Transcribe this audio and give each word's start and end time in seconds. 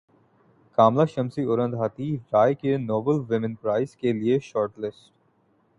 کاملہ 0.77 1.05
شمسی 1.05 1.43
اروندھتی 1.43 2.15
رائے 2.33 2.53
کے 2.53 2.75
novel 2.79 3.19
women 3.29 3.55
prize 3.55 3.95
کیلئے 3.95 4.39
short 4.43 4.79
list 4.79 5.11